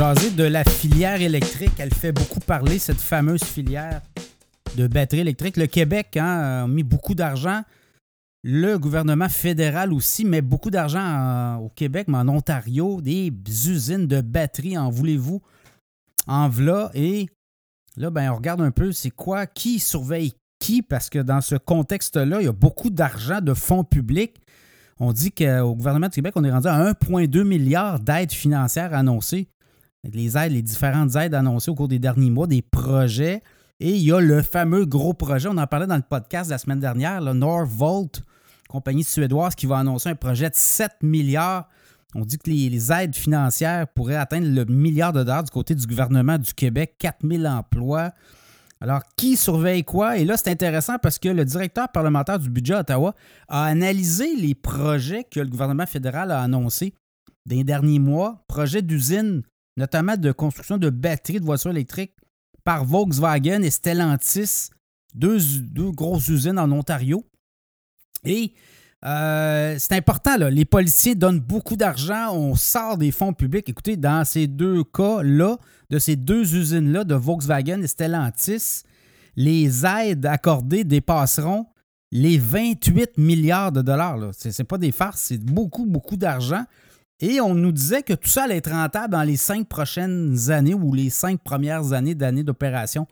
[0.00, 1.74] de la filière électrique.
[1.76, 4.00] Elle fait beaucoup parler, cette fameuse filière
[4.74, 5.58] de batterie électrique.
[5.58, 7.60] Le Québec hein, a mis beaucoup d'argent.
[8.42, 13.30] Le gouvernement fédéral aussi met beaucoup d'argent au Québec, mais en Ontario, des
[13.68, 15.42] usines de batteries, en voulez-vous,
[16.26, 16.90] en v'là.
[16.94, 17.28] Et
[17.98, 21.56] là, ben, on regarde un peu c'est quoi, qui surveille qui, parce que dans ce
[21.56, 24.40] contexte-là, il y a beaucoup d'argent de fonds publics.
[24.98, 29.46] On dit qu'au gouvernement du Québec, on est rendu à 1,2 milliard d'aides financières annoncées.
[30.04, 33.42] Les aides, les différentes aides annoncées au cours des derniers mois, des projets.
[33.80, 36.58] Et il y a le fameux gros projet, on en parlait dans le podcast la
[36.58, 38.22] semaine dernière, le Norvolt,
[38.68, 41.68] compagnie suédoise qui va annoncer un projet de 7 milliards.
[42.14, 45.86] On dit que les, aides financières pourraient atteindre le milliard de dollars du côté du
[45.86, 48.12] gouvernement du Québec, 4000 emplois.
[48.80, 50.18] Alors, qui surveille quoi?
[50.18, 53.14] Et là, c'est intéressant parce que le directeur parlementaire du budget Ottawa
[53.48, 56.94] a analysé les projets que le gouvernement fédéral a annoncés
[57.46, 59.42] les derniers mois, projets d'usines,
[59.80, 62.14] notamment de construction de batteries de voitures électriques
[62.62, 64.68] par Volkswagen et Stellantis,
[65.14, 65.40] deux,
[65.90, 67.24] grosses usines en Ontario.
[68.24, 68.52] Et
[69.06, 70.50] euh, c'est important, là.
[70.50, 73.68] les policiers donnent beaucoup d'argent, on sort des fonds publics.
[73.68, 75.56] Écoutez, dans ces deux cas-là,
[75.88, 78.82] de ces deux usines-là, de Volkswagen et Stellantis,
[79.36, 81.66] les aides accordées dépasseront
[82.12, 84.18] les 28 milliards de dollars.
[84.38, 86.64] Ce n'est pas des farces, c'est beaucoup, beaucoup d'argent.
[87.20, 90.74] Et on nous disait que tout ça allait être rentable dans les cinq prochaines années
[90.74, 93.06] ou les cinq premières années d'années d'opération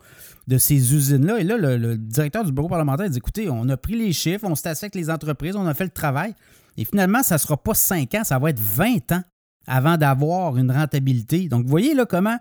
[0.47, 1.39] de ces usines-là.
[1.39, 4.55] Et là, le, directeur du bureau parlementaire dit écoutez, on a pris les chiffres, on
[4.55, 6.33] s'est assis avec les entreprises, on a fait le travail.
[6.75, 9.23] Et finalement, ça ne sera pas cinq ans, ça va être 20 ans
[9.67, 11.47] avant d'avoir une rentabilité.
[11.47, 12.37] Donc, vous voyez là comment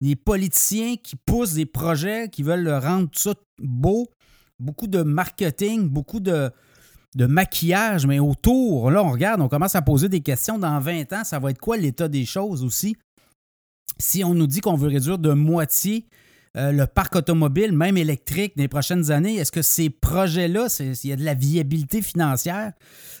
[0.00, 4.06] les politiciens qui poussent des projets, qui veulent rendre tout ça beau,
[4.60, 6.50] beaucoup de marketing, beaucoup de,
[7.14, 10.58] de maquillage, mais autour, là, on regarde, on commence à poser des questions.
[10.58, 12.96] Dans 20 ans, ça va être quoi l'état des choses aussi?
[13.98, 16.06] Si on nous dit qu'on veut réduire de moitié
[16.56, 21.10] euh, le parc automobile, même électrique, dans les prochaines années, est-ce que ces projets-là, il
[21.10, 22.72] y a de la viabilité financière?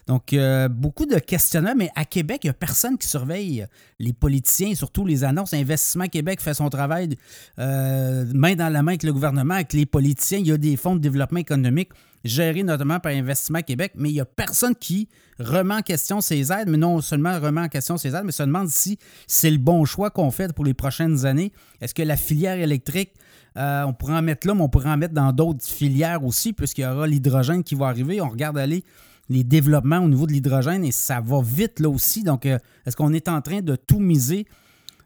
[0.06, 3.66] Donc, euh, beaucoup de questionnements, mais à Québec, il n'y a personne qui surveille
[3.98, 5.52] les politiciens, surtout les annonces.
[5.52, 7.16] Investissement Québec fait son travail
[7.58, 10.38] euh, main dans la main avec le gouvernement, avec les politiciens.
[10.38, 11.90] Il y a des fonds de développement économique
[12.24, 15.08] gérés notamment par Investissement Québec, mais il n'y a personne qui
[15.38, 18.42] remet en question ces aides, mais non seulement remet en question ces aides, mais se
[18.42, 21.52] demande si c'est le bon choix qu'on fait pour les prochaines années.
[21.80, 23.12] Est-ce que la filière électrique,
[23.56, 26.52] euh, on pourrait en mettre là, mais on pourrait en mettre dans d'autres filières aussi,
[26.52, 28.20] puisqu'il y aura l'hydrogène qui va arriver.
[28.20, 28.84] On regarde aller
[29.28, 32.22] les développements au niveau de l'hydrogène et ça va vite là aussi.
[32.22, 34.46] Donc, euh, est-ce qu'on est en train de tout miser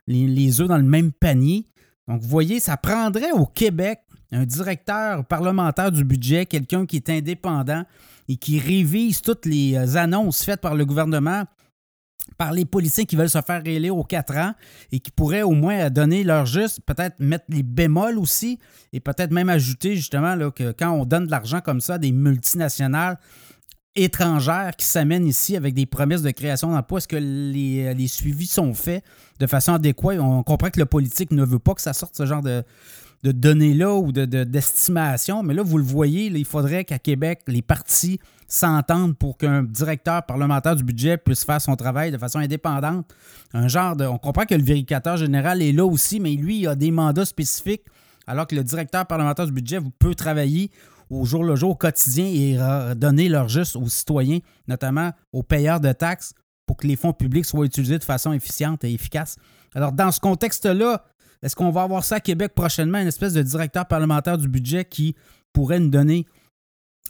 [0.07, 1.67] les, les œufs dans le même panier?
[2.09, 4.01] Donc, vous voyez, ça prendrait au Québec
[4.33, 7.85] un directeur parlementaire du budget, quelqu'un qui est indépendant
[8.29, 11.45] et qui révise toutes les euh, annonces faites par le gouvernement,
[12.39, 14.55] par les policiers qui veulent se faire élire aux quatre ans
[14.91, 18.59] et qui pourraient au moins donner leur juste, peut-être mettre les bémols aussi
[18.93, 22.13] et peut-être même ajouter justement que quand on donne de l'argent comme ça à des
[22.13, 23.19] multinationales,
[23.95, 26.97] étrangères qui s'amènent ici avec des promesses de création d'emplois.
[26.97, 29.05] Est-ce que les, les, suivis sont faits
[29.39, 30.19] de façon adéquate?
[30.19, 32.65] On comprend que le politique ne veut pas que ça sorte ce genre de,
[33.23, 35.43] de données-là ou d'estimation.
[35.43, 38.19] De, mais là, vous le voyez, il faudrait qu'à Québec, les partis
[38.49, 43.07] s'entendent pour qu'un directeur parlementaire du budget puisse faire son travail de façon indépendante.
[43.55, 44.05] Un genre de.
[44.05, 47.25] On comprend que le vérificateur général est là aussi, mais lui, il a des mandats
[47.25, 47.85] spécifiques,
[48.27, 50.71] alors que le directeur parlementaire du budget peut travailler
[51.09, 52.59] au jour le jour, au quotidien et
[52.97, 56.35] donner leur juste aux citoyens, notamment aux payeurs de taxes,
[56.67, 59.37] pour que les fonds publics soient utilisés de façon efficiente et efficace.
[59.75, 61.05] Alors, dans ce contexte-là,
[61.43, 64.85] est-ce qu'on va avoir ça à Québec prochainement, une espèce de directeur parlementaire du budget
[64.85, 65.17] qui
[65.53, 66.27] pourrait nous donner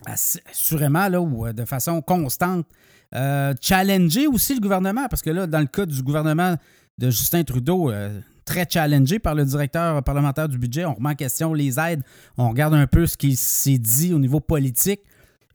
[0.07, 2.67] assurément ou euh, de façon constante,
[3.15, 6.57] euh, challenger aussi le gouvernement, parce que là, dans le cas du gouvernement
[6.99, 11.15] de Justin Trudeau, euh, très challengé par le directeur parlementaire du budget, on remet en
[11.15, 12.03] question les aides,
[12.37, 15.01] on regarde un peu ce qui s'est dit au niveau politique,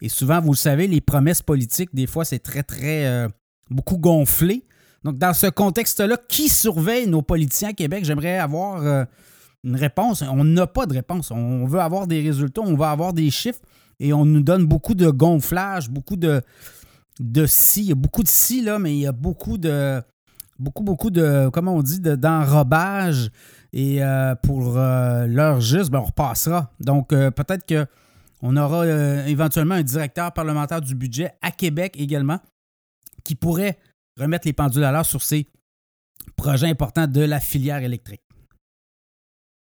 [0.01, 3.27] et souvent, vous le savez, les promesses politiques, des fois, c'est très, très,
[3.71, 4.63] beaucoup gonflé.
[5.07, 8.03] Donc, dans ce contexte-là, qui surveille nos politiciens à Québec?
[8.03, 9.05] J'aimerais avoir euh,
[9.63, 10.21] une réponse.
[10.21, 11.31] On n'a pas de réponse.
[11.31, 13.61] On veut avoir des résultats, on veut avoir des chiffres
[14.01, 16.41] et on nous donne beaucoup de gonflage, beaucoup de,
[17.21, 17.83] de si.
[17.83, 20.01] Il y a beaucoup de si, là, mais il y a beaucoup de.
[20.59, 23.31] Beaucoup, beaucoup de, comment on dit, d'enrobage.
[23.71, 26.73] et euh, pour euh, l'heure juste, ben, on repassera.
[26.81, 28.85] Donc, peut-être qu'on aura
[29.27, 32.39] éventuellement un directeur parlementaire du budget à Québec également
[33.23, 33.77] qui pourrait
[34.17, 35.47] remettre les pendules à l'heure sur ces
[36.35, 38.26] projets importants de la filière électrique.